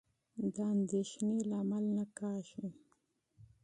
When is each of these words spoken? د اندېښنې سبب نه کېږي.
د 0.53 0.55
اندېښنې 0.73 1.39
سبب 1.49 1.83
نه 1.95 2.05
کېږي. 2.17 2.65